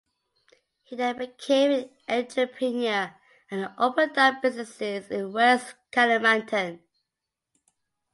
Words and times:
He 0.81 0.95
then 0.95 1.19
became 1.19 1.71
an 1.71 1.89
entrepreneur 2.23 3.13
and 3.51 3.69
opened 3.77 4.17
up 4.17 4.41
businesses 4.41 5.09
in 5.11 5.31
West 5.31 5.75
Kalimantan. 5.91 6.79